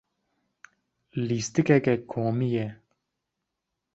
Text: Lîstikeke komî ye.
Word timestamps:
Lîstikeke 1.27 1.95
komî 2.11 2.49
ye. 2.55 2.67